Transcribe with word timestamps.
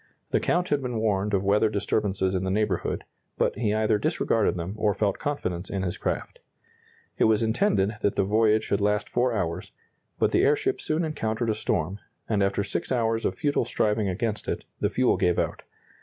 The 0.31 0.39
Count 0.39 0.69
had 0.69 0.81
been 0.81 0.97
warned 0.97 1.31
of 1.35 1.43
weather 1.43 1.69
disturbances 1.69 2.33
in 2.33 2.43
the 2.43 2.49
neighborhood, 2.49 3.03
but 3.37 3.55
he 3.55 3.71
either 3.71 3.99
disregarded 3.99 4.55
them 4.55 4.73
or 4.75 4.95
felt 4.95 5.19
confidence 5.19 5.69
in 5.69 5.83
his 5.83 5.95
craft. 5.95 6.39
It 7.19 7.25
was 7.25 7.43
intended 7.43 7.97
that 8.01 8.15
the 8.15 8.23
voyage 8.23 8.63
should 8.63 8.81
last 8.81 9.07
four 9.07 9.31
hours, 9.31 9.71
but 10.17 10.31
the 10.31 10.41
airship 10.41 10.81
soon 10.81 11.05
encountered 11.05 11.51
a 11.51 11.53
storm, 11.53 11.99
and 12.27 12.41
after 12.41 12.63
6 12.63 12.91
hours 12.91 13.25
of 13.25 13.35
futile 13.35 13.63
striving 13.65 14.09
against 14.09 14.47
it, 14.47 14.65
the 14.79 14.89
fuel 14.89 15.17
gave 15.17 15.37
out. 15.37 15.61